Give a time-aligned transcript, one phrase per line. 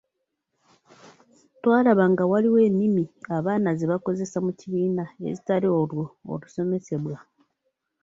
[1.61, 3.03] Twalaba nga waliwo ennimi
[3.37, 7.29] abaana ze bakozesa mu kibiina ezitali olwo olusomesesbwamu.